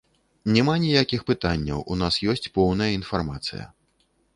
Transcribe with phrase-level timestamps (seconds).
[0.55, 3.73] Няма ніякіх пытанняў, у нас ёсць поўная інфармацыя.